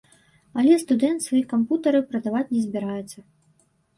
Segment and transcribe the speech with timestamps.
[0.61, 3.17] Але студэнт свае кампутары прадаваць не збіраецца.